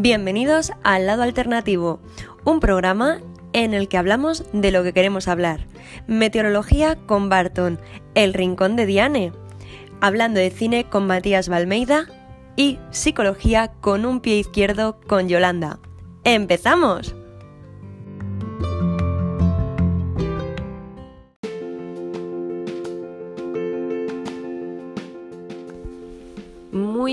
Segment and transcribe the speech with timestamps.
[0.00, 1.98] Bienvenidos al lado alternativo,
[2.44, 3.18] un programa
[3.52, 5.66] en el que hablamos de lo que queremos hablar.
[6.06, 7.80] Meteorología con Barton,
[8.14, 9.32] El Rincón de Diane,
[10.00, 12.06] hablando de cine con Matías Balmeida
[12.54, 15.80] y psicología con un pie izquierdo con Yolanda.
[16.22, 17.16] ¡Empezamos!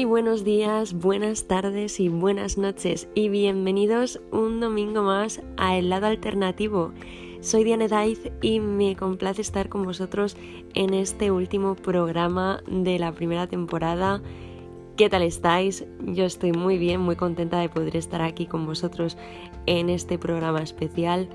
[0.05, 6.05] Buenos días, buenas tardes y buenas noches y bienvenidos un domingo más a El lado
[6.05, 6.91] alternativo.
[7.41, 10.37] Soy Diane Daiz y me complace estar con vosotros
[10.75, 14.21] en este último programa de la primera temporada.
[14.95, 15.85] ¿Qué tal estáis?
[16.05, 19.17] Yo estoy muy bien, muy contenta de poder estar aquí con vosotros
[19.65, 21.29] en este programa especial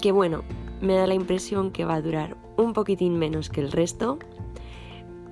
[0.00, 0.42] que bueno,
[0.80, 4.18] me da la impresión que va a durar un poquitín menos que el resto,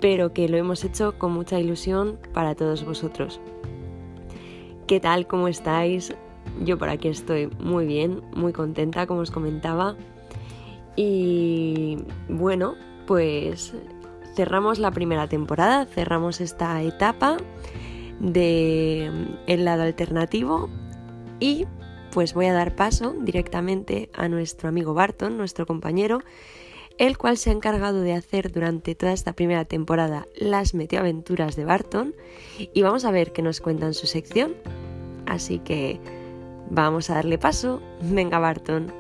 [0.01, 3.41] pero que lo hemos hecho con mucha ilusión para todos vosotros.
[4.87, 5.27] ¿Qué tal?
[5.27, 6.15] ¿Cómo estáis?
[6.65, 9.97] Yo por aquí estoy muy bien, muy contenta, como os comentaba.
[10.97, 12.74] Y bueno,
[13.07, 13.74] pues
[14.35, 17.37] cerramos la primera temporada, cerramos esta etapa
[18.21, 19.11] de
[19.46, 20.69] el lado alternativo
[21.39, 21.67] y
[22.13, 26.21] pues voy a dar paso directamente a nuestro amigo Barton, nuestro compañero,
[27.01, 31.65] el cual se ha encargado de hacer durante toda esta primera temporada las meteoaventuras de
[31.65, 32.15] Barton
[32.59, 34.54] y vamos a ver qué nos cuenta en su sección.
[35.24, 35.98] Así que
[36.68, 37.80] vamos a darle paso.
[38.02, 38.93] Venga Barton.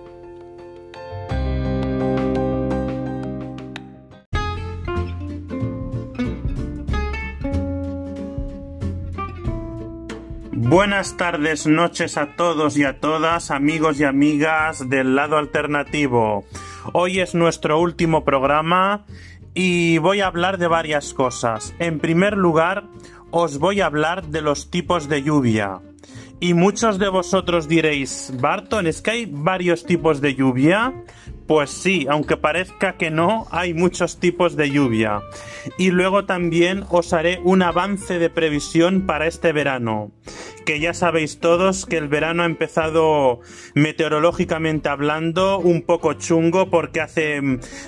[10.52, 16.46] Buenas tardes, noches a todos y a todas, amigos y amigas del lado alternativo.
[16.92, 19.04] Hoy es nuestro último programa
[19.54, 21.74] y voy a hablar de varias cosas.
[21.78, 22.84] En primer lugar,
[23.30, 25.80] os voy a hablar de los tipos de lluvia.
[26.40, 30.94] Y muchos de vosotros diréis, Barton, ¿es que hay varios tipos de lluvia?
[31.50, 35.22] Pues sí, aunque parezca que no, hay muchos tipos de lluvia.
[35.78, 40.12] Y luego también os haré un avance de previsión para este verano.
[40.64, 43.40] Que ya sabéis todos que el verano ha empezado
[43.74, 47.40] meteorológicamente hablando un poco chungo porque hace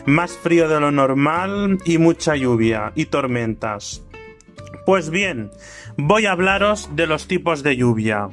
[0.06, 4.04] más frío de lo normal y mucha lluvia y tormentas.
[4.86, 5.52] Pues bien,
[5.96, 8.28] voy a hablaros de los tipos de lluvia.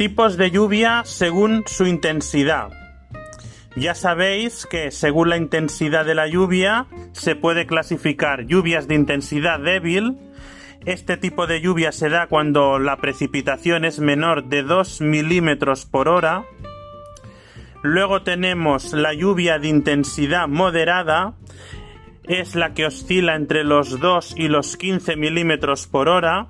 [0.00, 2.70] Tipos de lluvia según su intensidad.
[3.76, 9.60] Ya sabéis que según la intensidad de la lluvia se puede clasificar lluvias de intensidad
[9.60, 10.16] débil.
[10.86, 16.08] Este tipo de lluvia se da cuando la precipitación es menor de 2 milímetros por
[16.08, 16.46] hora.
[17.82, 21.34] Luego tenemos la lluvia de intensidad moderada,
[22.24, 26.48] es la que oscila entre los 2 y los 15 milímetros por hora.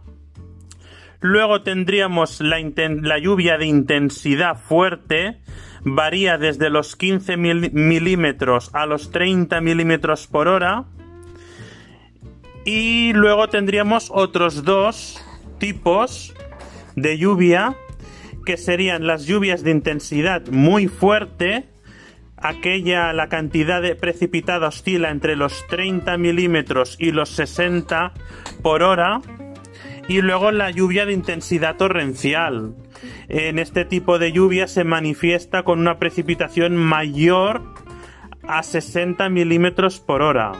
[1.20, 5.38] Luego tendríamos la, lluvia de intensidad fuerte,
[5.82, 10.86] varía desde los 15 milímetros a los 30 milímetros por hora.
[12.64, 15.22] Y luego tendríamos otros dos
[15.58, 16.34] tipos
[16.96, 17.76] de lluvia,
[18.46, 21.66] que serían las lluvias de intensidad muy fuerte,
[22.38, 28.14] aquella la cantidad de precipitada oscila entre los 30 milímetros y los 60
[28.62, 29.20] por hora
[30.10, 32.74] y luego la lluvia de intensidad torrencial.
[33.28, 37.62] En este tipo de lluvia se manifiesta con una precipitación mayor
[38.42, 40.50] a 60 milímetros por hora.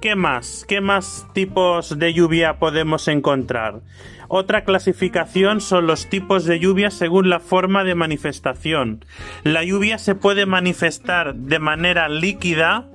[0.00, 0.64] ¿Qué más?
[0.68, 3.80] ¿Qué más tipos de lluvia podemos encontrar?
[4.28, 9.04] Otra clasificación son los tipos de lluvia según la forma de manifestación.
[9.42, 12.88] La lluvia se puede manifestar de manera líquida,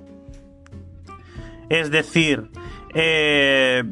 [1.67, 2.49] es decir,
[2.93, 3.83] eh,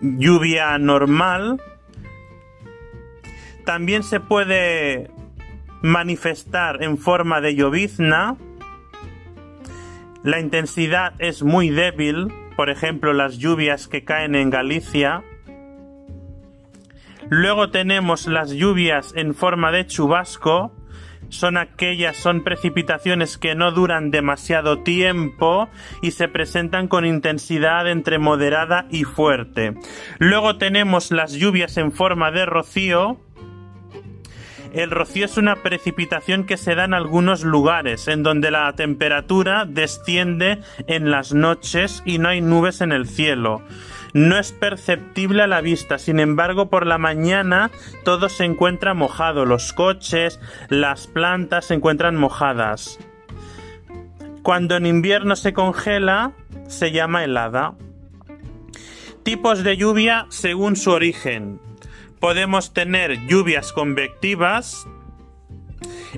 [0.00, 1.60] lluvia normal.
[3.64, 5.10] También se puede
[5.82, 8.36] manifestar en forma de llovizna.
[10.22, 15.22] La intensidad es muy débil, por ejemplo las lluvias que caen en Galicia.
[17.28, 20.72] Luego tenemos las lluvias en forma de chubasco.
[21.30, 25.68] Son aquellas, son precipitaciones que no duran demasiado tiempo
[26.02, 29.74] y se presentan con intensidad entre moderada y fuerte.
[30.18, 33.20] Luego tenemos las lluvias en forma de rocío,
[34.72, 39.64] el rocío es una precipitación que se da en algunos lugares, en donde la temperatura
[39.64, 43.62] desciende en las noches y no hay nubes en el cielo.
[44.12, 47.70] No es perceptible a la vista, sin embargo, por la mañana
[48.04, 52.98] todo se encuentra mojado, los coches, las plantas se encuentran mojadas.
[54.42, 56.32] Cuando en invierno se congela,
[56.66, 57.74] se llama helada.
[59.22, 61.60] Tipos de lluvia según su origen.
[62.20, 64.86] Podemos tener lluvias convectivas.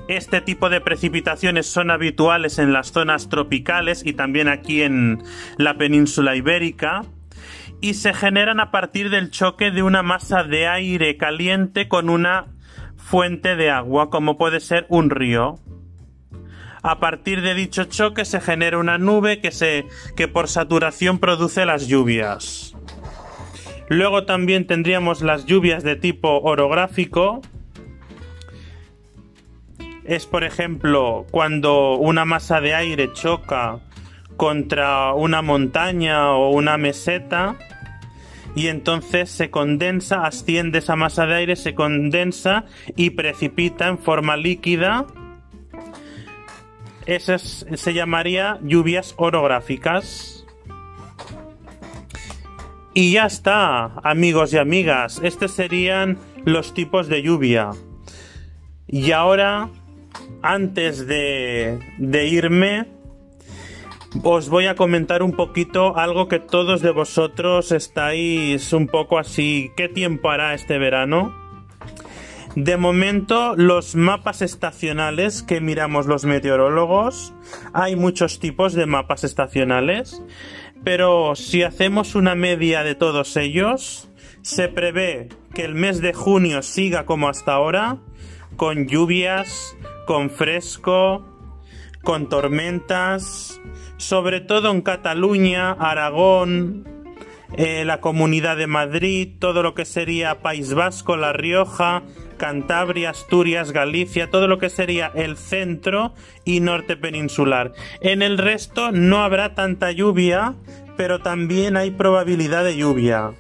[0.08, 5.22] Este tipo de precipitaciones son habituales en las zonas tropicales y también aquí en
[5.58, 7.02] la península ibérica
[7.81, 12.46] y se generan a partir del choque de una masa de aire caliente con una
[12.96, 15.58] fuente de agua, como puede ser un río.
[16.82, 21.66] A partir de dicho choque se genera una nube que, se, que por saturación produce
[21.66, 22.75] las lluvias.
[23.93, 27.43] Luego también tendríamos las lluvias de tipo orográfico.
[30.05, 33.81] Es por ejemplo cuando una masa de aire choca
[34.39, 37.56] contra una montaña o una meseta
[38.56, 42.65] y entonces se condensa, asciende esa masa de aire, se condensa
[42.97, 45.06] y precipita en forma líquida
[47.05, 50.31] esas se llamaría lluvias orográficas.
[52.94, 55.19] Y ya está, amigos y amigas.
[55.23, 57.71] Estos serían los tipos de lluvia.
[58.87, 59.71] Y ahora,
[60.43, 62.89] antes de, irme,
[64.23, 69.71] os voy a comentar un poquito algo que todos de vosotros estáis un poco así.
[69.75, 71.35] ¿Qué tiempo hará este verano?
[72.56, 77.33] De momento, los mapas estacionales que miramos los meteorólogos,
[77.73, 80.23] hay muchos tipos de mapas estacionales,
[80.84, 84.08] pero si hacemos una media de todos ellos,
[84.43, 87.99] se prevé que el mes de junio siga como hasta ahora,
[88.56, 89.76] con lluvias,
[90.06, 91.25] con fresco,
[92.02, 93.61] con tormentas,
[93.96, 97.01] sobre todo en Cataluña, Aragón,
[97.56, 102.02] eh, la Comunidad de Madrid, todo lo que sería País Vasco, La Rioja,
[102.38, 106.14] Cantabria, Asturias, Galicia, todo lo que sería el centro
[106.44, 107.72] y norte peninsular.
[108.00, 110.54] En el resto no habrá tanta lluvia,
[110.96, 113.32] pero también hay probabilidad de lluvia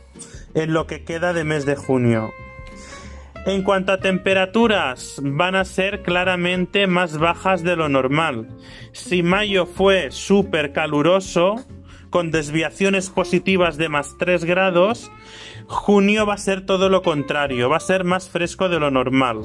[0.54, 2.32] en lo que queda de mes de junio.
[3.44, 8.46] En cuanto a temperaturas, van a ser claramente más bajas de lo normal.
[8.92, 11.56] Si mayo fue súper caluroso,
[12.12, 15.10] con desviaciones positivas de más 3 grados,
[15.66, 19.44] junio va a ser todo lo contrario, va a ser más fresco de lo normal.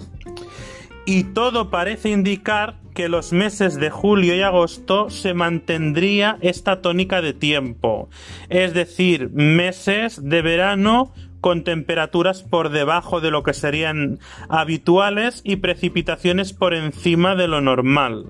[1.05, 7.21] Y todo parece indicar que los meses de julio y agosto se mantendría esta tónica
[7.21, 8.09] de tiempo,
[8.49, 14.19] es decir, meses de verano con temperaturas por debajo de lo que serían
[14.49, 18.25] habituales y precipitaciones por encima de lo normal.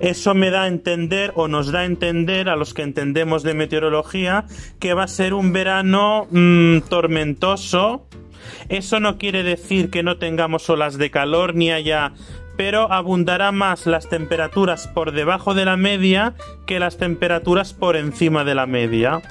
[0.00, 3.54] Eso me da a entender o nos da a entender a los que entendemos de
[3.54, 4.44] meteorología
[4.78, 8.06] que va a ser un verano mm, tormentoso.
[8.68, 12.12] Eso no quiere decir que no tengamos olas de calor ni haya
[12.58, 16.34] pero abundará más las temperaturas por debajo de la media
[16.66, 19.22] que las temperaturas por encima de la media.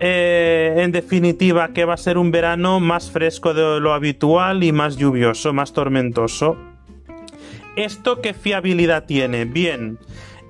[0.00, 4.72] Eh, en definitiva, que va a ser un verano más fresco de lo habitual y
[4.72, 6.56] más lluvioso, más tormentoso.
[7.80, 9.46] ¿Esto qué fiabilidad tiene?
[9.46, 9.98] Bien,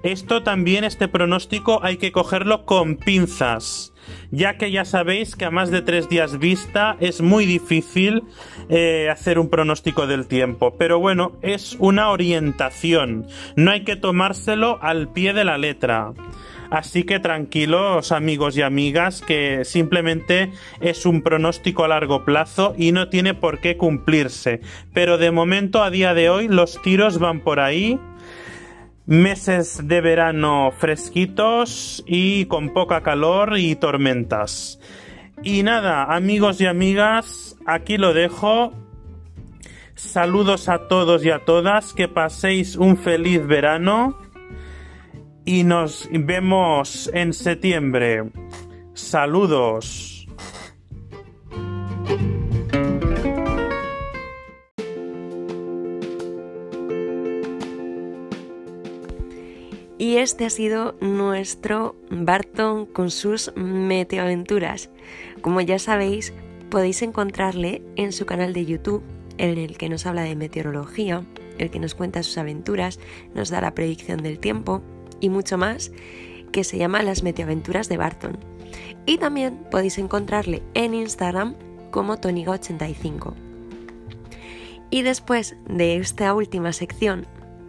[0.03, 3.93] esto también, este pronóstico, hay que cogerlo con pinzas,
[4.33, 8.25] ya que ya sabéis que a más de tres días vista es muy difícil
[8.69, 10.75] eh, hacer un pronóstico del tiempo.
[10.77, 16.13] Pero bueno, es una orientación, no hay que tomárselo al pie de la letra.
[16.71, 22.93] Así que tranquilos amigos y amigas que simplemente es un pronóstico a largo plazo y
[22.93, 24.61] no tiene por qué cumplirse.
[24.95, 27.99] Pero de momento a día de hoy los tiros van por ahí.
[29.05, 34.79] Meses de verano fresquitos y con poca calor y tormentas.
[35.43, 38.73] Y nada, amigos y amigas, aquí lo dejo.
[39.97, 44.17] Saludos a todos y a todas, que paséis un feliz verano
[45.45, 48.31] y nos vemos en septiembre.
[48.95, 50.27] Saludos.
[59.99, 64.91] Y este ha sido nuestro Barton con sus meteoaventuras.
[65.43, 66.33] Como ya sabéis,
[66.71, 69.03] podéis encontrarle en su canal de YouTube,
[69.37, 71.23] en el que nos habla de meteorología,
[71.59, 72.99] el que nos cuenta sus aventuras,
[73.35, 74.83] nos da la predicción del tiempo
[75.21, 75.93] y mucho más,
[76.53, 78.39] que se llama Las Meteoaventuras de Barton.
[79.07, 81.55] Y también podéis encontrarle en Instagram
[81.91, 83.35] como Toniga85.
[84.91, 87.27] Y después de esta última sección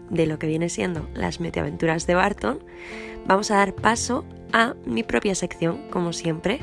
[0.09, 2.59] de lo que viene siendo las meteoaventuras de Barton,
[3.25, 6.59] vamos a dar paso a mi propia sección, como siempre,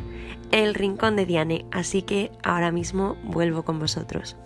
[0.51, 1.65] el Rincón de Diane.
[1.71, 4.37] Así que ahora mismo vuelvo con vosotros.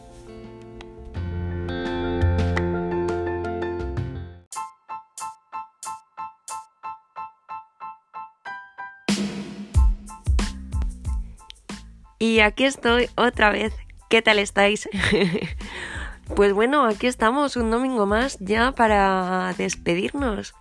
[12.23, 13.75] Y aquí estoy otra vez.
[14.09, 14.88] ¿Qué tal estáis?
[16.37, 20.55] pues bueno, aquí estamos un domingo más ya para despedirnos,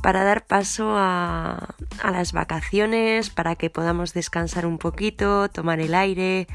[0.00, 1.74] para dar paso a,
[2.04, 6.46] las vacaciones, para que podamos descansar un poquito, tomar el aire,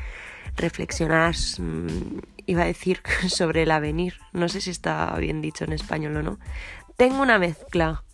[0.56, 4.14] reflexionar, mm, iba a decir, sobre el avenir.
[4.32, 6.40] No sé si está bien dicho en español o no.
[6.96, 8.06] Tengo una mezcla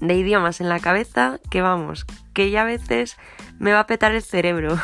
[0.00, 3.16] de idiomas en la cabeza que vamos, que ya a veces
[3.62, 4.76] me va a petar el cerebro.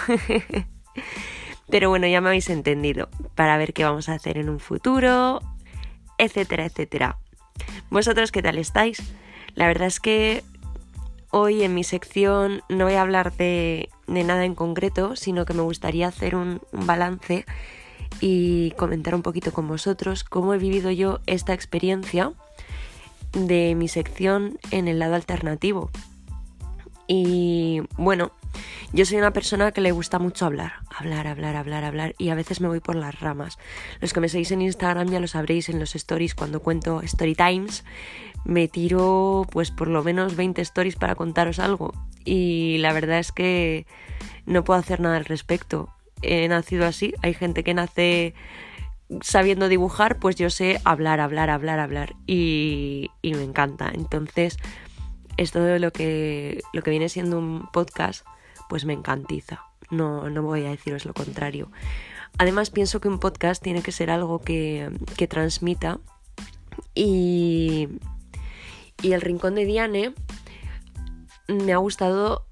[1.68, 5.42] Pero bueno, ya me habéis entendido, para ver qué vamos a hacer en un futuro,
[6.16, 7.18] etcétera, etcétera.
[7.90, 9.02] ¿Vosotros qué tal estáis?
[9.56, 10.44] La verdad es que
[11.30, 15.62] hoy en mi sección no voy a hablar de, nada en concreto, sino que me
[15.62, 17.47] gustaría hacer un balance
[18.20, 22.32] y comentar un poquito con vosotros cómo he vivido yo esta experiencia
[23.32, 25.90] de mi sección en el lado alternativo.
[27.09, 28.33] Y bueno,
[28.93, 32.35] yo soy una persona que le gusta mucho hablar, hablar, hablar, hablar, hablar y a
[32.35, 33.59] veces me voy por las ramas.
[34.00, 37.35] Los que me seguís en Instagram ya lo sabréis en los stories cuando cuento story
[37.35, 37.85] times,
[38.45, 43.33] me tiro pues por lo menos 20 stories para contaros algo y la verdad es
[43.33, 43.87] que
[44.45, 45.88] no puedo hacer nada al respecto.
[46.21, 48.35] He nacido así, hay gente que nace
[49.23, 53.91] sabiendo dibujar, pues yo sé hablar, hablar, hablar, hablar y, me encanta.
[53.95, 54.59] Entonces,
[55.38, 58.26] esto de lo que, lo que viene siendo un podcast,
[58.68, 59.62] pues me encantiza.
[59.90, 61.71] No, no voy a deciros lo contrario.
[62.37, 65.99] Además, pienso que un podcast tiene que ser algo que, que transmita
[66.95, 67.88] y,
[69.02, 70.14] y el rincón de Diane
[71.49, 72.45] me ha gustado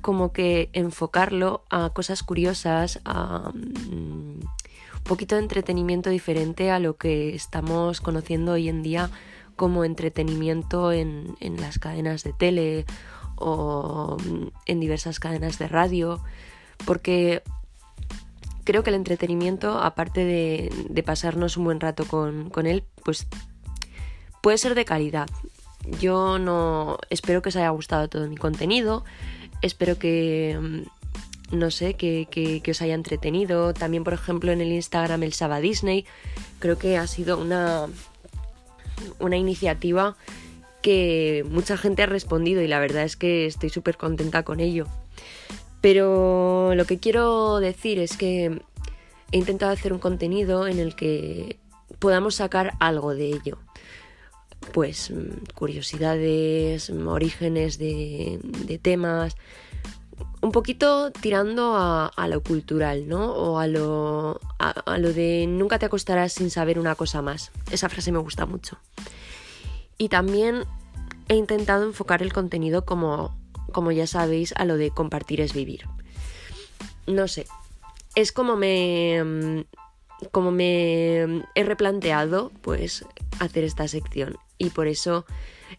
[0.00, 3.52] como que enfocarlo a cosas curiosas, a...
[3.54, 4.40] Mm,
[5.02, 9.10] poquito de entretenimiento diferente a lo que estamos conociendo hoy en día
[9.56, 12.86] como entretenimiento en, las cadenas de tele
[13.36, 14.16] o
[14.66, 16.22] en diversas cadenas de radio,
[16.84, 17.42] porque
[18.64, 23.26] creo que el entretenimiento, aparte de, pasarnos un buen rato con, con, él, pues
[24.40, 25.28] puede ser de calidad.
[26.00, 29.04] Yo no espero que os haya gustado todo mi contenido,
[29.62, 30.86] espero que
[31.52, 33.74] no sé, que, os haya entretenido.
[33.74, 36.06] También, por ejemplo, en el Instagram el Saba Disney,
[36.58, 37.88] creo que ha sido una,
[39.18, 40.16] una iniciativa
[40.82, 44.86] que mucha gente ha respondido y la verdad es que estoy súper contenta con ello.
[45.80, 48.60] Pero lo que quiero decir es que
[49.32, 51.58] he intentado hacer un contenido en el que
[51.98, 53.58] podamos sacar algo de ello.
[54.72, 55.12] Pues
[55.54, 59.36] curiosidades, orígenes de, de temas,
[60.40, 63.32] un poquito tirando a, lo cultural, ¿no?
[63.32, 67.50] O a lo, a, lo de nunca te acostarás sin saber una cosa más.
[67.70, 68.78] Esa frase me gusta mucho.
[69.98, 70.64] Y también
[71.28, 73.36] he intentado enfocar el contenido como,
[73.72, 75.86] como ya sabéis, a lo de compartir es vivir.
[77.06, 77.46] No sé,
[78.14, 79.64] es como me,
[80.30, 83.04] como me he replanteado, pues,
[83.40, 84.36] hacer esta sección.
[84.58, 85.24] Y por eso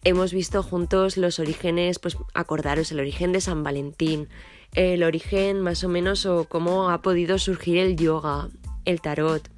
[0.04, 4.28] hemos visto juntos los orígenes, pues acordaros el origen de San Valentín,
[4.74, 8.48] el origen más o menos o cómo ha podido surgir el yoga,
[8.84, 9.48] el tarot.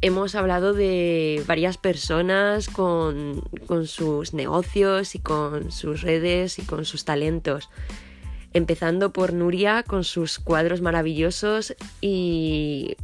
[0.00, 3.42] Hemos hablado de varias personas con,
[3.86, 7.68] sus negocios y con sus redes y con sus talentos.
[8.52, 12.96] Empezando por Nuria con sus cuadros maravillosos y,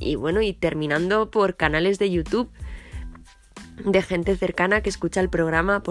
[0.00, 2.50] y bueno, y terminando por canales de YouTube
[3.84, 5.82] de gente cercana que escucha el programa,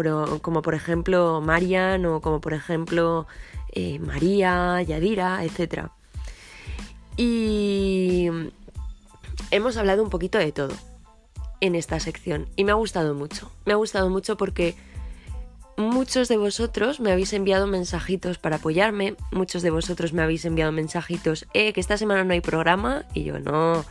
[0.42, 3.28] como por ejemplo Marian o como por ejemplo
[3.72, 5.88] eh, María, Yadira, etc.
[7.18, 8.30] Y
[9.52, 10.74] hemos hablado un poquito de todo
[11.62, 13.52] en esta sección y me ha gustado mucho.
[13.66, 14.76] Me ha gustado mucho porque
[15.78, 20.72] muchos de vosotros me habéis enviado mensajitos para apoyarme, muchos de vosotros me habéis enviado
[20.72, 23.86] mensajitos, eh, que esta semana no hay programa y yo no,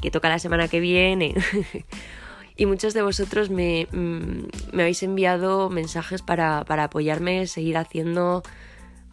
[0.00, 1.34] que toca la semana que viene.
[2.62, 8.44] y muchos de vosotros me, mm, me habéis enviado mensajes para, para, apoyarme, seguir haciendo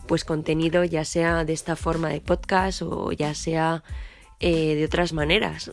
[0.05, 3.83] pues contenido ya sea de esta forma de podcast o ya sea
[4.39, 5.71] eh, de otras maneras.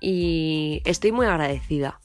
[0.00, 2.00] Y estoy muy agradecida.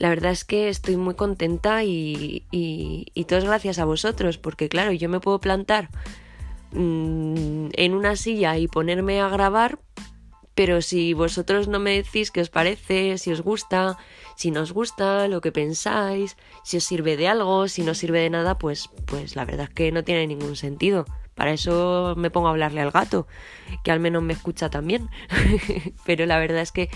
[0.00, 4.38] La verdad es que estoy muy contenta y, y, y todo es gracias a vosotros,
[4.38, 5.88] porque claro, yo me puedo plantar
[6.72, 9.78] mm, en una silla y ponerme a grabar,
[10.58, 13.96] pero si vosotros no me decís qué os parece, si os gusta,
[14.34, 18.28] si nos gusta, lo que pensáis, si os sirve de algo, si no sirve de
[18.28, 21.04] nada, pues, pues la verdad es que no tiene ningún sentido.
[21.36, 23.28] Para eso me pongo a hablarle al gato,
[23.84, 25.08] que al menos me escucha también.
[26.04, 26.90] Pero la verdad es que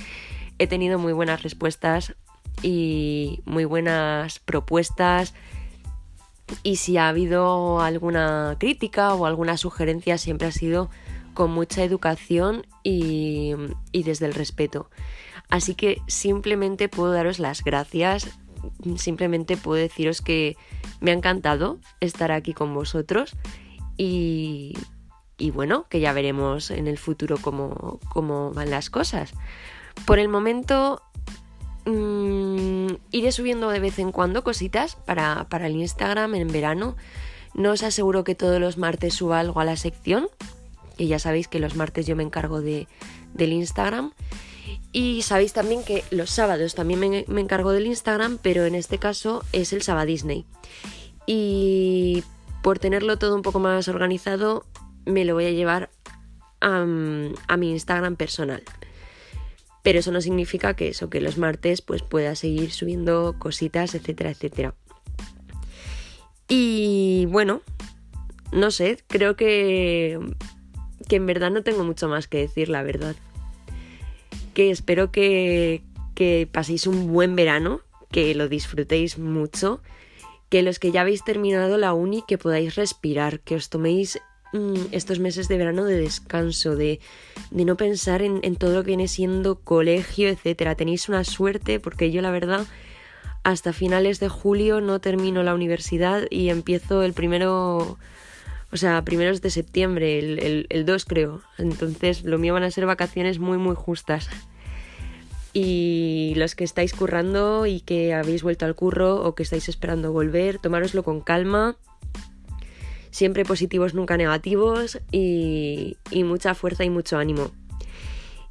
[0.58, 2.16] he tenido muy buenas respuestas
[2.62, 5.34] y muy buenas propuestas.
[6.64, 10.90] Y si ha habido alguna crítica o alguna sugerencia, siempre ha sido
[11.34, 13.54] con mucha educación y,
[13.92, 14.90] y desde el respeto.
[15.48, 18.38] Así que simplemente puedo daros las gracias,
[18.96, 20.56] simplemente puedo deciros que
[21.00, 23.36] me ha encantado estar aquí con vosotros
[23.96, 24.74] y,
[25.38, 29.32] y bueno, que ya veremos en el futuro cómo, cómo van las cosas.
[30.06, 31.02] Por el momento
[31.84, 36.96] mmm, iré subiendo de vez en cuando cositas para, para, el Instagram en verano.
[37.54, 40.28] No os aseguro que todos los martes suba algo a la sección,
[40.92, 42.88] que ya sabéis que los martes yo me encargo de,
[43.34, 44.12] del Instagram.
[44.92, 49.42] Y sabéis también que los sábados también me, encargo del Instagram, pero en este caso
[49.52, 50.46] es el Sábado Disney.
[51.26, 52.24] Y
[52.62, 54.66] por tenerlo todo un poco más organizado,
[55.04, 55.90] me lo voy a llevar
[56.60, 58.62] a, a, mi Instagram personal.
[59.82, 64.30] Pero eso no significa que eso, que los martes pues pueda seguir subiendo cositas, etcétera,
[64.30, 64.74] etcétera.
[66.48, 67.62] Y bueno,
[68.52, 70.20] no sé, creo que,
[71.12, 73.14] que en verdad no tengo mucho más que decir, la verdad.
[74.54, 75.82] Que espero que,
[76.14, 79.82] que paséis un buen verano, que lo disfrutéis mucho,
[80.48, 84.18] que los que ya habéis terminado la uni, que podáis respirar, que os toméis
[84.52, 87.00] Mm, estos meses de verano de descanso, de,
[87.50, 90.74] de no pensar en, en, todo lo que viene siendo colegio, etcétera.
[90.74, 92.66] Tenéis una suerte porque yo la verdad
[93.44, 97.98] hasta finales de julio no termino la universidad y empiezo el primero,
[98.72, 101.42] o sea, primeros de septiembre, el, el, el 2 creo.
[101.58, 104.28] Entonces lo mío van a ser vacaciones muy muy justas.
[105.52, 110.10] Y los que estáis currando y que habéis vuelto al curro o que estáis esperando
[110.10, 111.76] volver, tomároslo con calma
[113.12, 117.52] siempre positivos, nunca negativos y, y mucha fuerza y mucho ánimo.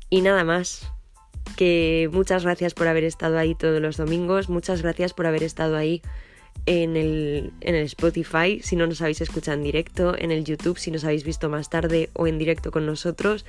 [0.10, 0.88] Y nada más,
[1.58, 5.76] que muchas gracias por haber estado ahí todos los domingos, muchas gracias por haber estado
[5.76, 6.02] ahí
[6.66, 10.78] en el, en el, Spotify si no nos habéis escuchado en directo, en el YouTube
[10.78, 13.46] si nos habéis visto más tarde o en directo con nosotros.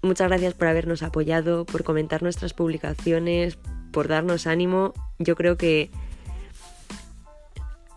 [0.00, 3.58] Muchas gracias por habernos apoyado, por comentar nuestras publicaciones,
[3.92, 4.94] por darnos ánimo.
[5.18, 5.90] Yo creo que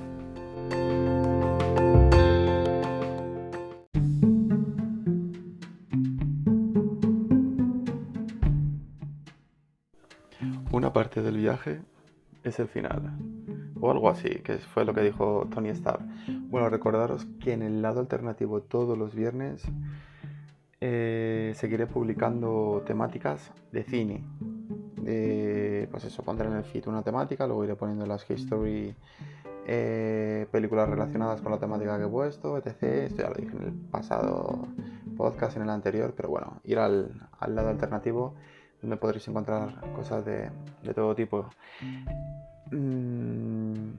[11.23, 11.81] Del viaje
[12.43, 13.17] es el final.
[13.81, 16.03] O algo así, que fue lo que dijo Tony Stark.
[16.49, 19.65] Bueno, recordaros que en el lado alternativo todos los viernes
[20.81, 24.25] eh, seguiré publicando temáticas de cine
[25.91, 28.95] pues eso, pondré en el feed una temática, luego iré poniendo las history
[29.67, 32.83] eh, películas relacionadas con la temática que he puesto, etc.
[32.83, 34.67] Esto ya lo dije en el pasado
[35.17, 38.35] podcast, en el anterior, pero bueno, ir al, al lado alternativo
[38.85, 40.51] donde podréis encontrar cosas de,
[40.83, 41.49] de todo tipo.
[42.71, 43.93] Mm,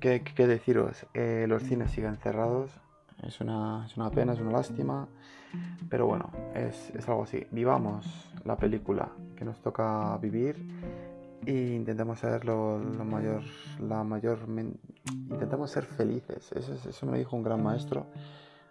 [0.00, 1.04] ¿qué, ¿qué, deciros?
[1.14, 2.70] Eh, los cines siguen cerrados,
[3.24, 5.08] es una, es una pena, es una lástima.
[5.88, 7.44] Pero bueno, es, es, algo así.
[7.50, 10.56] Vivamos la película que nos toca vivir
[11.46, 13.42] e intentemos ser lo, lo mayor,
[13.80, 14.38] la mayor,
[15.28, 16.52] intentemos ser felices.
[16.52, 18.06] Eso, eso, me lo dijo un gran maestro.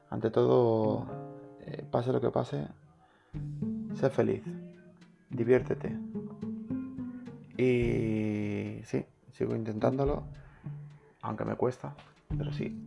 [0.10, 1.06] Ante todo,
[1.62, 2.67] eh, pase lo que pase,
[3.95, 4.43] sé feliz,
[5.34, 5.98] diviértete.
[7.58, 10.24] Y sí, sigo intentándolo,
[11.22, 11.96] aunque me cuesta,
[12.38, 12.84] pero sí,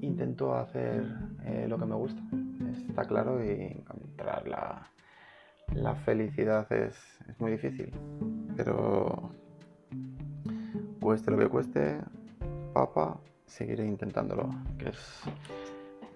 [0.00, 1.06] intento hacer
[1.44, 2.20] eh, lo que me gusta,
[2.88, 4.90] está claro, y encontrar la,
[5.74, 6.96] la felicidad es,
[7.28, 7.92] es muy difícil,
[8.56, 9.30] pero
[11.00, 11.98] cueste lo que cueste,
[12.74, 15.22] papa, seguiré intentándolo, que es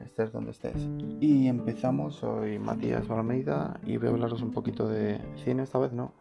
[0.05, 0.89] estés donde estés.
[1.21, 5.93] Y empezamos, soy Matías Almeida y voy a hablaros un poquito de cine esta vez,
[5.93, 6.13] ¿no?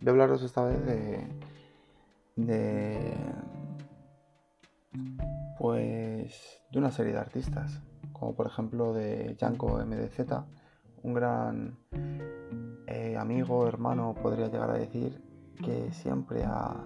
[0.00, 1.26] Voy a hablaros esta vez de...
[2.36, 3.14] de...
[5.58, 6.62] pues...
[6.70, 10.20] de una serie de artistas, como por ejemplo de Janko MDZ,
[11.02, 11.78] un gran
[12.86, 15.22] eh, amigo, hermano, podría llegar a decir,
[15.64, 16.84] que siempre ha,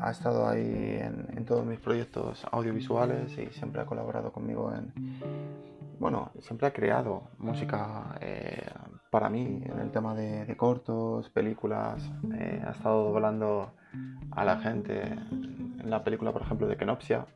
[0.00, 4.92] ha estado ahí en, todos mis proyectos audiovisuales y siempre ha colaborado conmigo en,
[5.98, 8.66] bueno, siempre ha creado música eh,
[9.10, 13.72] para mí en el tema de, cortos, películas, eh, ha estado doblando
[14.30, 17.26] a la gente en la película, por ejemplo, de Kenopsia,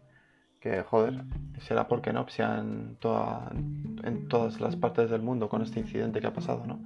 [0.61, 1.25] que joder,
[1.61, 6.27] será por Kenopsia en, toda, en todas las partes del mundo con este incidente que
[6.27, 6.81] ha pasado, ¿no?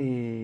[0.00, 0.39] y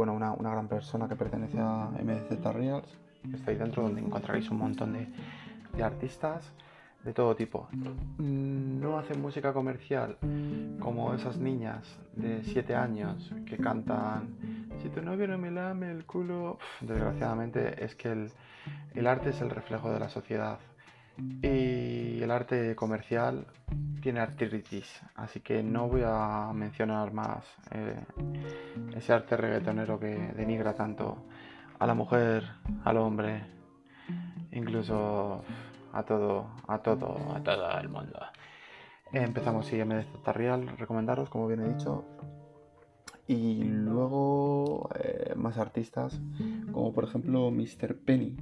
[0.00, 2.88] bueno, una, gran persona que pertenece a MDZ Reals.
[3.34, 6.50] Estoy dentro donde encontraréis un montón de, artistas
[7.04, 7.68] de todo tipo.
[8.16, 10.16] No hacen música comercial
[10.78, 11.84] como esas niñas
[12.16, 14.36] de 7 años que cantan
[14.80, 16.56] Si tu novio no me lame el culo.
[16.80, 18.32] Desgraciadamente es que el,
[18.94, 20.60] el arte es el reflejo de la sociedad.
[21.42, 23.46] Y el arte comercial
[24.00, 28.00] tiene artritis, así que no voy a mencionar más eh,
[28.96, 31.26] ese arte reggaetonero que denigra tanto
[31.78, 32.44] a la mujer,
[32.84, 33.44] al hombre,
[34.52, 35.42] incluso
[35.92, 38.18] a todo, a todo, a todo el mundo.
[39.12, 42.04] Empezamos si me real, recomendaros, como bien he dicho.
[43.26, 46.20] Y luego eh, más artistas,
[46.72, 47.96] como por ejemplo Mr.
[47.96, 48.36] Penny,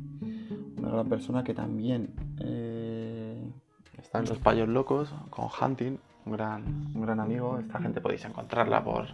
[0.88, 3.50] una gran persona que también eh,
[3.98, 7.58] está en los payos locos con Hunting, un gran, un gran amigo.
[7.58, 9.06] Esta gente podéis encontrarla por,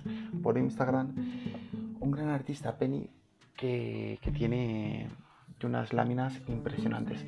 [0.43, 1.15] por Instagram.
[2.01, 3.09] Un gran artista, Penny,
[3.57, 5.09] que, que tiene
[5.65, 7.25] unas láminas impresionantes.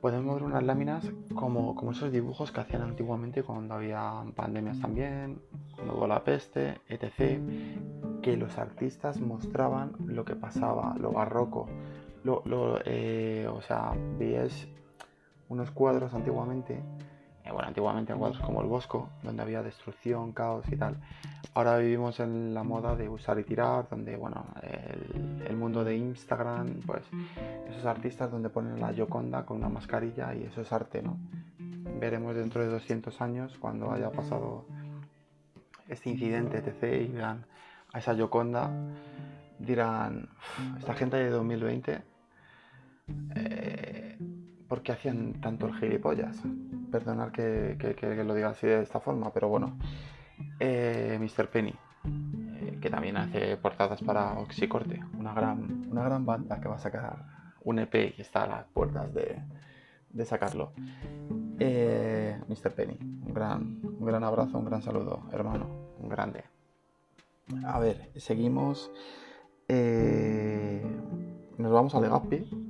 [0.00, 5.40] Podemos ver unas láminas como, como esos dibujos que hacían antiguamente cuando había pandemias también,
[5.74, 7.40] cuando hubo la peste, etc.
[8.22, 11.68] Que los artistas mostraban lo que pasaba, lo barroco,
[12.26, 13.92] lo, eh, o sea,
[15.48, 16.82] unos cuadros antiguamente,
[17.44, 20.96] eh, bueno, antiguamente cuadros como el Bosco, donde había destrucción, caos y tal.
[21.54, 26.80] Ahora vivimos en la moda de usar y tirar, donde, bueno, el, mundo de Instagram,
[26.84, 27.02] pues
[27.70, 31.16] esos artistas donde ponen la Yoconda con una mascarilla y eso es arte, ¿no?
[31.98, 34.66] Veremos dentro de 200 años, cuando haya pasado
[35.88, 37.38] este incidente, etc., y a
[37.94, 38.70] esa Yoconda,
[39.58, 40.28] dirán,
[40.78, 42.15] esta gente de 2020
[43.34, 44.18] eh,
[44.68, 46.42] ¿Por qué hacían tanto el gilipollas?
[46.90, 47.76] Perdonad que,
[48.24, 49.78] lo diga así de esta forma, pero bueno.
[50.58, 51.48] Eh, Mr.
[51.48, 51.74] Penny,
[52.60, 56.78] eh, que también hace portadas para Oxicorte, una gran, una gran banda que va a
[56.78, 57.24] sacar
[57.64, 59.42] un EP y está a las puertas de,
[60.24, 60.72] sacarlo.
[61.58, 62.74] Mr.
[62.74, 66.44] Penny, un gran, un gran abrazo, un gran saludo, hermano, un grande.
[67.64, 68.90] A ver, seguimos.
[71.58, 72.65] nos vamos a Legazpi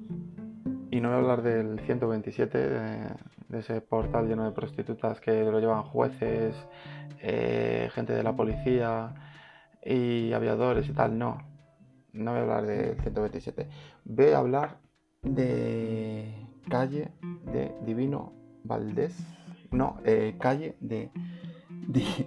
[0.97, 3.09] y no voy a hablar del 127, de,
[3.53, 6.57] ese portal lleno de prostitutas que lo llevan jueces,
[7.21, 9.15] eh, gente de la policía
[9.85, 11.19] y aviadores y tal.
[11.19, 11.37] No,
[12.15, 13.69] no voy a hablar del 127.
[14.05, 14.79] Voy a hablar
[15.23, 17.13] de calle
[17.53, 18.33] de Divino
[18.65, 19.19] Valdés.
[19.73, 21.11] No, eh, calle de,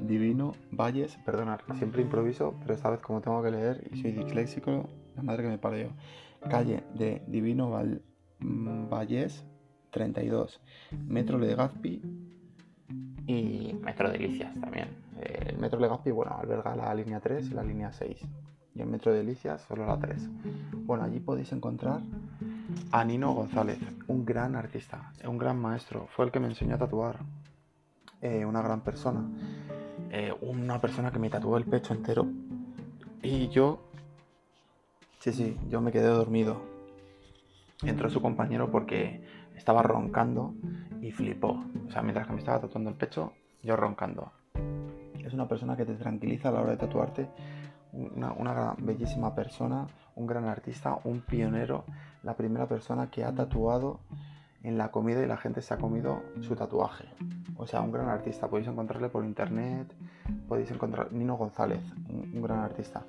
[0.02, 1.18] Divino Valles.
[1.26, 5.44] Perdonad, siempre improviso, pero esta vez como tengo que leer y soy disléxico, la madre
[5.44, 5.90] que me parió.
[6.50, 8.09] Calle de Divino Valdés
[8.39, 9.45] Mm, Valles
[9.91, 10.62] 32,
[11.08, 12.02] Metro Legazpi
[13.28, 14.89] y Metro Delicias también.
[15.19, 18.21] El Metro Legazpi, bueno, alberga la línea 3 y la línea 6.
[18.75, 20.30] Y el Metro Delicias solo la 3.
[20.86, 22.02] Bueno, allí podéis encontrar
[22.91, 26.08] a Nino González, un gran artista, un gran maestro.
[26.15, 27.17] Fue el que me enseñó a tatuar.
[28.21, 29.21] Eh, una gran persona.
[30.12, 32.28] Eh, una persona que me tatuó el pecho entero.
[33.21, 33.82] Y yo...
[35.19, 36.79] Sí, sí, yo me quedé dormido
[37.84, 39.24] entró su compañero porque
[39.56, 40.54] estaba roncando
[41.02, 41.63] y flipó.
[41.88, 44.32] O sea, mientras que me estaba tatuando el pecho, yo roncando.
[45.24, 47.30] Es una persona que te tranquiliza a la hora de tatuarte,
[47.92, 51.86] una, bellísima persona, un gran artista, un pionero,
[52.24, 54.00] la primera persona que ha tatuado
[54.63, 57.06] en la comida y la gente se ha comido su tatuaje.
[57.58, 58.48] O sea, un gran artista.
[58.48, 59.94] Podéis encontrarle por internet,
[60.48, 63.04] podéis encontrar Nino González, un, gran artista.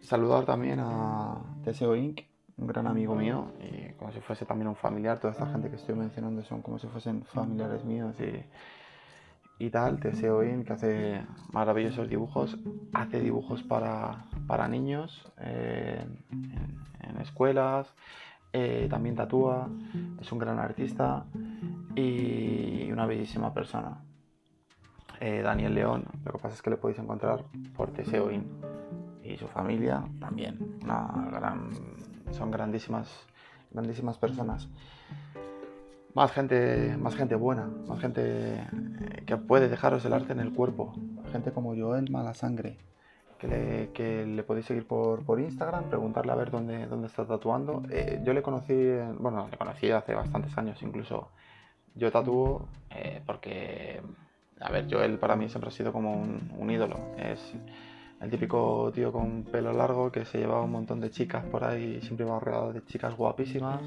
[0.00, 4.76] Saludar también a Teseo Inc., un gran amigo mío, y como si fuese también un
[4.76, 5.18] familiar.
[5.18, 10.00] Toda esta gente que estoy mencionando son como si fuesen familiares míos y, y tal.
[10.04, 12.58] In, que hace maravillosos dibujos,
[12.92, 17.92] hace dibujos para, para niños eh, en, escuelas,
[18.52, 19.68] eh, también tatúa,
[20.20, 21.24] es un gran artista
[21.94, 24.02] y una bellísima persona.
[25.20, 27.44] Eh, Daniel León, lo que pasa es que le podéis encontrar
[27.76, 27.92] por
[28.32, 28.44] In
[29.22, 30.78] y su familia también.
[30.82, 31.70] Una gran
[32.32, 33.08] son grandísimas,
[33.70, 34.68] grandísimas personas.
[36.14, 38.20] Más gente, más gente buena, más gente
[38.54, 40.92] eh, que puede dejaros el arte en el cuerpo.
[41.32, 42.76] Gente como Joel Malasangre,
[43.38, 47.26] que le, que le podéis seguir por, por, Instagram, preguntarle a ver dónde, dónde está
[47.26, 47.82] tatuando.
[47.90, 48.74] Eh, yo le conocí,
[49.18, 51.30] bueno, le conocí hace bastantes años incluso.
[51.94, 54.02] Yo tatúo eh, porque,
[54.60, 56.98] a ver, Joel para mí siempre ha sido como un, un ídolo.
[57.16, 57.54] Es,
[58.22, 62.00] el típico tío con pelo largo que se llevaba un montón de chicas por ahí,
[62.02, 63.82] siempre iba rodeado de chicas guapísimas.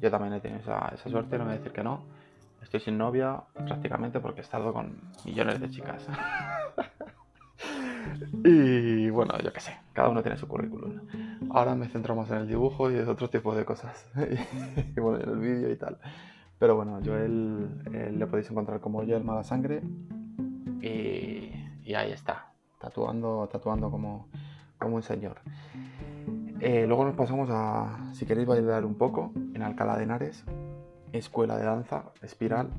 [0.00, 2.02] Yo también he tenido esa, suerte, no me voy a decir que no.
[2.60, 6.08] Estoy sin novia prácticamente porque he estado con millones de chicas.
[8.44, 11.00] y bueno, yo qué sé, cada uno tiene su currículum.
[11.50, 14.10] Ahora me centro más en el dibujo y en otro tipo de cosas.
[14.96, 15.98] y bueno, en el vídeo y tal.
[16.58, 19.82] Pero bueno, yo él, le podéis encontrar como yo el mala sangre.
[20.80, 22.51] y ahí está
[22.82, 24.28] tatuando, tatuando como,
[24.78, 25.38] como un señor.
[26.60, 30.44] Eh, luego nos pasamos a, si queréis bailar un poco, en Alcalá de Henares,
[31.12, 32.70] Escuela de Danza, Espiral,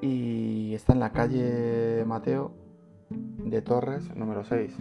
[0.00, 2.52] y está en la calle Mateo
[3.10, 4.78] de Torres, número 6,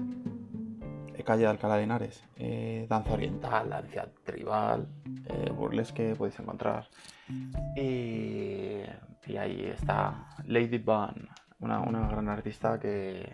[1.30, 2.24] calle de Alcalá de Henares.
[2.38, 4.88] Eh, danza oriental, danza tribal,
[5.28, 6.88] eh, burlesque podéis encontrar.
[7.76, 8.82] Y,
[9.28, 11.30] y, ahí está Lady Van,
[11.60, 13.32] una, una gran artista que,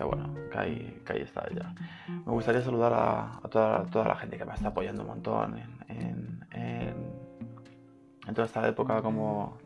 [0.00, 1.74] que bueno, que ahí, está ella.
[2.08, 5.58] Me gustaría saludar a, toda, toda, la gente que me está apoyando un montón
[5.88, 9.58] en, en, toda esta época, como,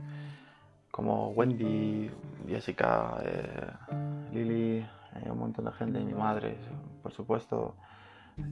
[0.90, 2.10] como Wendy,
[2.48, 3.70] Jessica, eh,
[4.32, 6.56] Lili, eh, un montón de gente, mi madre,
[7.00, 7.76] por supuesto,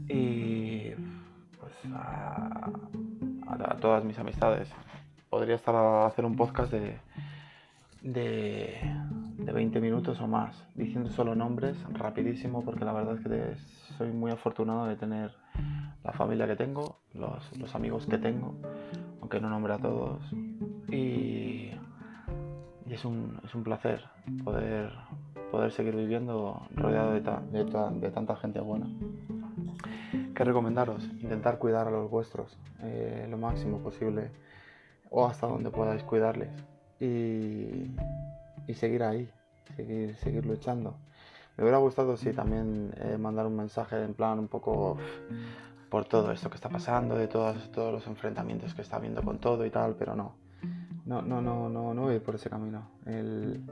[0.09, 0.90] y
[1.59, 2.71] pues a,
[3.49, 4.71] a todas mis amistades.
[5.29, 6.97] Podría estar a hacer un podcast de
[8.03, 8.79] de,
[9.44, 13.55] de 20 minutos o más, diciendo solo nombres, rapidísimo, porque la verdad es que
[13.98, 15.33] soy muy afortunado de tener
[16.05, 18.55] la familia que tengo, los, amigos que tengo,
[19.20, 20.22] aunque no nombre a todos.
[20.88, 21.70] Y,
[22.88, 24.05] es, un, es, un, placer
[24.44, 24.92] poder,
[25.50, 28.87] poder seguir viviendo rodeado de, de, de tanta gente buena.
[30.35, 31.05] ¿Qué recomendaros?
[31.22, 34.31] Intentar cuidar a los vuestros eh, lo máximo posible
[35.11, 36.50] o hasta donde podáis cuidarles
[37.00, 37.90] y,
[38.75, 39.31] seguir ahí,
[39.77, 40.96] seguir, seguir luchando.
[41.57, 44.96] Me hubiera gustado, sí, también eh, mandar un mensaje en plan un poco
[45.90, 49.38] por todo esto que está pasando, de todos, todos los enfrentamientos que está habiendo con
[49.38, 50.37] todo y tal, pero no.
[51.05, 52.88] No, no, no, no, voy por ese camino.
[53.05, 53.62] El,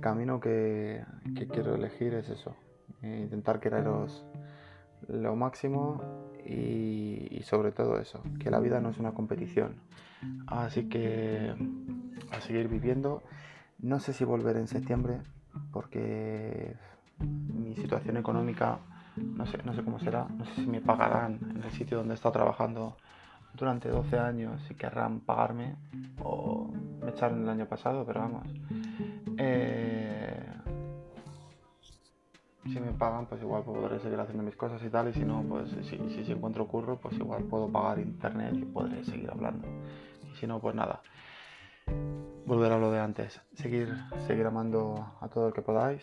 [0.00, 1.02] camino que,
[1.50, 2.54] quiero elegir es eso.
[3.02, 4.24] Eh, intentar quereros
[5.08, 9.76] lo máximo y, sobre todo eso, que la vida no es una competición.
[10.46, 11.54] Así que
[12.30, 13.22] a seguir viviendo.
[13.82, 15.20] No sé si volver en septiembre
[15.72, 16.76] porque
[17.18, 18.78] mi situación económica
[19.16, 22.14] no sé, no sé cómo será, no sé si me pagarán en el sitio donde
[22.14, 22.96] he estado trabajando
[23.54, 25.76] durante 12 años, si querrán pagarme
[26.22, 26.70] o
[27.02, 28.46] me echaron el año pasado, pero vamos.
[29.36, 30.46] Eh,
[32.64, 35.42] si me pagan, pues igual podré seguir haciendo mis cosas y tal, y si no,
[35.42, 39.66] pues si, si, si encuentro curro, pues igual puedo pagar internet y podré seguir hablando.
[40.32, 41.00] Y si no, pues nada
[42.50, 43.94] volver a lo de antes, seguir,
[44.26, 46.02] seguir amando a todo el que podáis,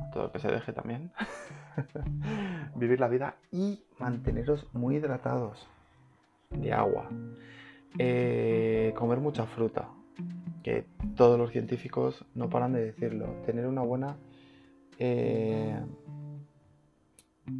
[0.00, 1.12] a todo el que se deje también,
[2.76, 5.68] vivir la vida y manteneros muy hidratados
[6.48, 7.10] de agua,
[7.98, 9.90] eh, comer mucha fruta,
[10.62, 14.16] que todos los científicos no paran de decirlo, tener una buena,
[14.98, 15.78] eh,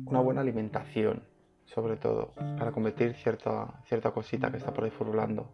[0.06, 1.22] una buena alimentación,
[1.66, 5.52] sobre todo, para combatir cierta, cierta cosita que está por ahí furulando.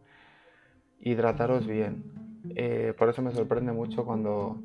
[1.00, 4.58] Hidrataros bien, eh, por eso me sorprende mucho cuando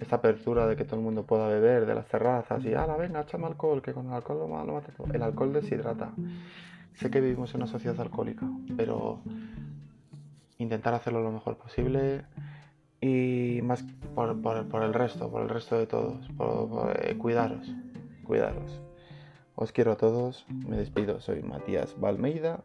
[0.00, 3.22] esta apertura de que todo el mundo pueda beber de las terrazas y, la venga,
[3.22, 5.12] échame alcohol, que con el alcohol lo, mata todo.
[5.12, 6.12] El alcohol deshidrata.
[6.94, 9.20] Sé que vivimos en una sociedad alcohólica, pero
[10.58, 12.22] intentar hacerlo lo mejor posible
[13.00, 13.84] y más
[14.14, 14.30] por,
[14.82, 16.28] el resto, por el resto de todos,
[17.00, 17.74] eh, cuidaros,
[18.24, 18.83] cuidaros.
[19.56, 22.64] Os quiero a todos, me despido, soy Matías Valmeida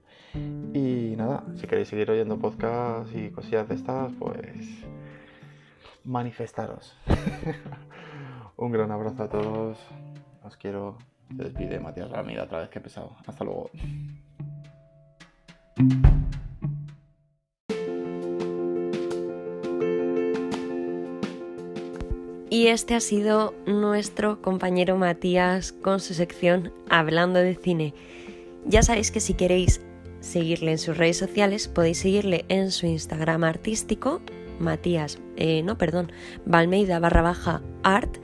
[0.74, 4.68] y nada, si queréis seguir oyendo podcasts y cosillas de estas, pues
[6.04, 6.98] manifestaros.
[8.58, 9.78] Un gran abrazo a todos,
[10.44, 10.98] os quiero,
[11.38, 13.16] se despide Matías Valmeida otra vez que he pesado.
[13.28, 13.70] Hasta luego.
[22.60, 27.94] Y este ha sido nuestro compañero Matías con su sección Hablando de cine.
[28.66, 29.80] Ya sabéis que si queréis
[30.20, 34.20] seguirle en sus redes sociales podéis seguirle en su Instagram artístico,
[34.60, 36.12] Matías, eh, no, perdón,
[36.46, 38.18] Valmeida barra baja art.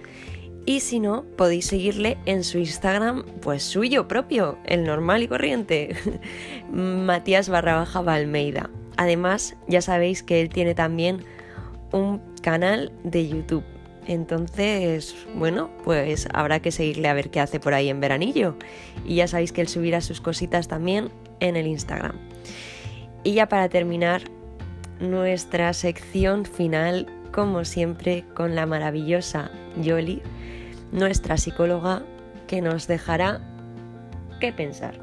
[0.65, 5.95] Y si no, podéis seguirle en su Instagram, pues suyo propio, el normal y corriente,
[6.73, 8.69] Matías barra baja Valmeida.
[8.97, 11.23] Además, ya sabéis que él tiene también
[11.93, 13.63] un canal de YouTube.
[14.07, 18.55] Entonces, bueno, pues habrá que seguirle a ver qué hace por ahí en veranillo.
[19.05, 22.17] Y ya sabéis que él subirá sus cositas también en el Instagram.
[23.23, 24.23] Y ya para terminar,
[24.99, 30.21] nuestra sección final, como siempre, con la maravillosa Yoli,
[30.91, 32.03] nuestra psicóloga,
[32.47, 33.41] que nos dejará
[34.39, 34.99] qué pensar.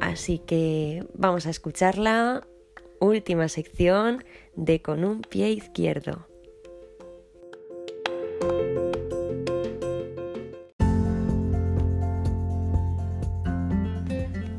[0.00, 2.46] Así que vamos a escucharla.
[3.00, 6.31] Última sección de Con un pie izquierdo.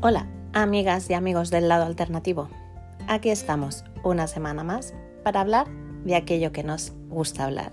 [0.06, 2.50] Hola, amigas y amigos del lado alternativo.
[3.08, 5.66] Aquí estamos una semana más para hablar
[6.04, 7.72] de aquello que nos gusta hablar.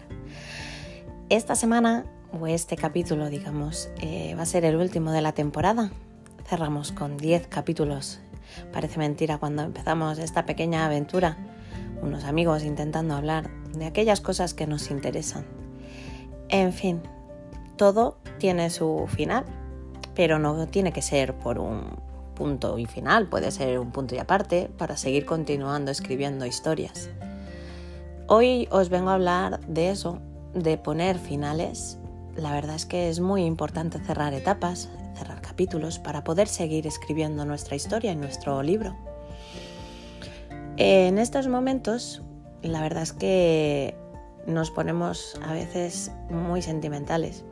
[1.27, 5.91] Esta semana, o este capítulo, digamos, eh, va a ser el último de la temporada.
[6.45, 8.21] Cerramos con 10 capítulos.
[8.71, 11.37] Parece mentira cuando empezamos esta pequeña aventura,
[12.01, 15.43] unos amigos intentando hablar de aquellas cosas que nos interesan.
[16.47, 17.01] En fin,
[17.75, 19.43] todo tiene su final,
[20.15, 24.17] pero no tiene que ser por un punto y final, puede ser un punto y
[24.17, 27.09] aparte, para seguir continuando escribiendo historias.
[28.27, 30.19] Hoy os vengo a hablar de eso,
[30.53, 31.97] de poner finales.
[32.35, 37.45] La verdad es que es muy importante cerrar etapas, cerrar capítulos para poder seguir escribiendo
[37.45, 38.95] nuestra historia en nuestro libro.
[40.77, 42.21] En estos momentos,
[42.61, 43.95] la verdad es que
[44.47, 47.43] nos ponemos a veces muy sentimentales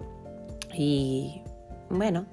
[0.74, 1.42] y
[1.90, 2.26] bueno,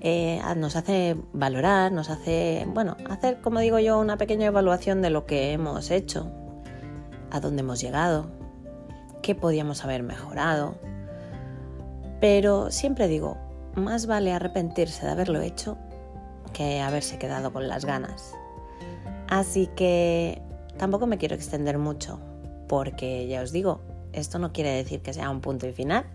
[0.00, 5.10] eh, nos hace valorar, nos hace, bueno, hacer, como digo yo, una pequeña evaluación de
[5.10, 6.30] lo que hemos hecho,
[7.30, 8.30] a dónde hemos llegado,
[9.22, 10.76] qué podíamos haber mejorado.
[12.20, 13.36] Pero siempre digo,
[13.74, 15.78] más vale arrepentirse de haberlo hecho
[16.52, 18.34] que haberse quedado con las ganas.
[19.28, 20.40] Así que
[20.78, 22.20] tampoco me quiero extender mucho,
[22.68, 23.80] porque ya os digo,
[24.12, 26.06] esto no quiere decir que sea un punto y final,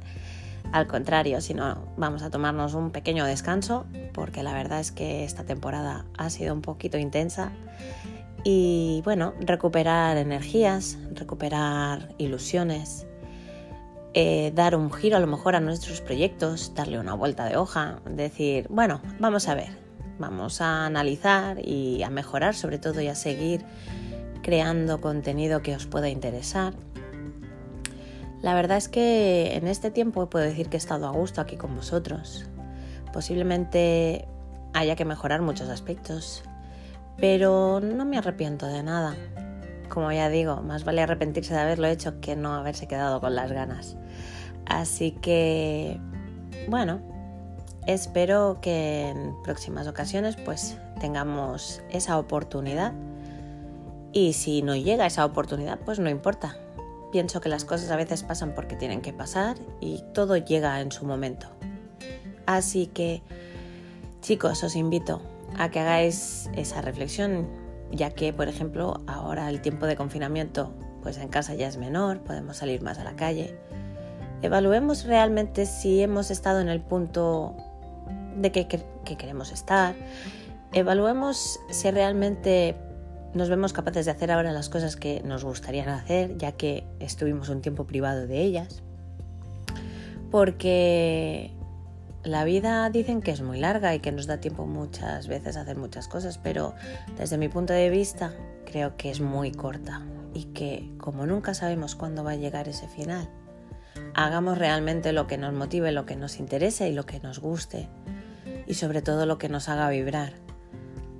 [0.74, 5.24] al contrario, si no, vamos a tomarnos un pequeño descanso porque la verdad es que
[5.24, 7.52] esta temporada ha sido un poquito intensa.
[8.44, 13.06] Y bueno, recuperar energías, recuperar ilusiones,
[14.16, 18.00] eh, dar un giro a lo mejor a nuestros proyectos, darle una vuelta de hoja,
[18.10, 19.78] decir, bueno, vamos a ver,
[20.18, 23.64] vamos a analizar y a mejorar sobre todo y a seguir
[24.42, 26.74] creando contenido que os pueda interesar
[28.44, 31.56] la verdad es que en este tiempo puedo decir que he estado a gusto aquí
[31.56, 32.46] con vosotros.
[33.14, 34.28] Posiblemente
[34.74, 36.44] haya que mejorar muchos aspectos,
[37.18, 39.16] pero no me arrepiento de nada.
[39.88, 43.50] Como ya digo, más vale arrepentirse de haberlo hecho que no haberse quedado con las
[43.50, 43.96] ganas.
[44.66, 45.98] Así que,
[46.68, 47.00] bueno,
[47.88, 52.92] espero que en próximas ocasiones pues tengamos esa oportunidad.
[54.12, 56.58] Y si no llega esa oportunidad, pues no importa.
[57.14, 60.92] Pienso que las cosas a veces pasan porque tienen que pasar y todo llega en
[60.92, 61.46] su momento.
[62.48, 63.22] Así que,
[64.22, 65.22] chicos, os invito
[65.56, 67.48] a que hagáis esa reflexión,
[67.92, 70.74] ya que, por ejemplo, ahora el tiempo de confinamiento,
[71.04, 73.60] pues en casa ya es menor, podemos salir más a la calle.
[74.42, 77.56] Evaluemos realmente si hemos estado en el punto
[78.38, 79.94] de que, que queremos estar.
[80.72, 82.76] Evaluemos si realmente
[83.34, 87.50] nos vemos capaces de hacer ahora las cosas que nos gustarían hacer, ya que estuvimos
[87.50, 88.84] un tiempo privado de ellas.
[90.30, 91.52] Porque
[92.24, 95.62] la vida dicen que es muy larga y que nos da tiempo muchas veces a
[95.62, 96.74] hacer muchas cosas, pero
[97.18, 98.34] desde mi punto de vista
[98.66, 100.02] creo que es muy corta
[100.34, 103.30] y que como nunca sabemos cuándo va a llegar ese final,
[104.16, 107.90] hagamos realmente lo que nos motive, lo que nos interese y lo que nos guste
[108.68, 110.34] y sobre todo lo que nos haga vibrar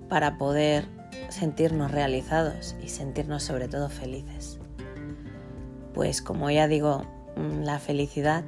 [0.10, 0.86] para poder
[1.30, 4.60] sentirnos realizados y sentirnos sobre todo felices.
[5.94, 7.06] Pues como ya digo,
[7.36, 8.44] mm, la felicidad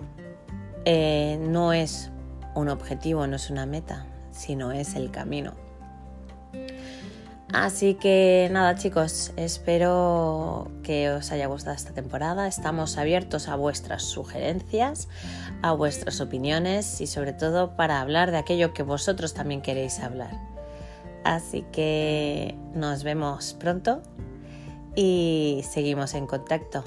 [0.85, 2.11] eh, no es
[2.55, 5.53] un objetivo, no es una meta, sino es el camino.
[7.53, 12.47] Así que nada chicos, espero que os haya gustado esta temporada.
[12.47, 15.07] Estamos abiertos a vuestras sugerencias,
[15.61, 20.54] a vuestras opiniones y sobre todo para hablar de aquello que vosotros también queréis hablar.
[21.25, 24.03] Así que nos vemos pronto
[24.95, 26.83] y seguimos en contacto.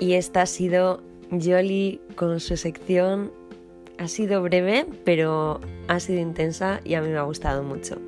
[0.00, 3.30] Y esta ha sido Jolly con su sección.
[3.98, 7.98] Ha sido breve, pero ha sido intensa y a mí me ha gustado mucho.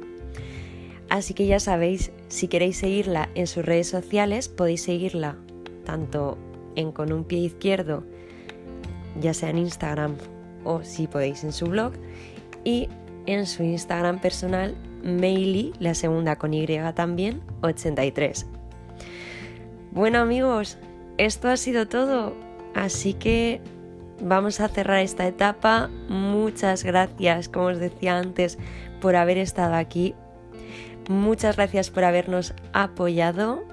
[1.11, 5.37] Así que ya sabéis, si queréis seguirla en sus redes sociales, podéis seguirla
[5.91, 6.39] tanto
[6.77, 8.05] en Con un pie izquierdo,
[9.21, 10.15] ya sea en Instagram
[10.63, 11.95] o si podéis en su blog,
[12.63, 12.89] y
[13.27, 16.65] en su Instagram personal, Maily, la segunda con Y
[16.95, 18.47] también, 83.
[19.91, 20.79] Bueno amigos,
[21.19, 22.35] esto ha sido todo,
[22.77, 23.61] así que
[24.23, 25.91] vamos a cerrar esta etapa.
[26.09, 28.59] Muchas gracias, como os decía antes,
[29.01, 30.15] por haber estado aquí.
[31.09, 33.65] Muchas gracias por habernos apoyado.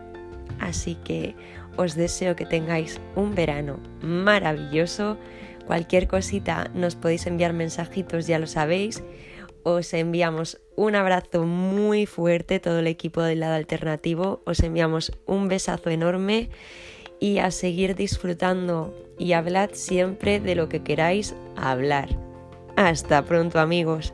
[0.59, 1.35] Así que
[1.77, 5.17] os deseo que tengáis un verano maravilloso.
[5.65, 9.03] Cualquier cosita nos podéis enviar mensajitos, ya lo sabéis.
[9.63, 14.41] Os enviamos un abrazo muy fuerte, todo el equipo del lado alternativo.
[14.45, 16.49] Os enviamos un besazo enorme
[17.19, 22.09] y a seguir disfrutando y hablad siempre de lo que queráis hablar.
[22.75, 24.13] Hasta pronto amigos.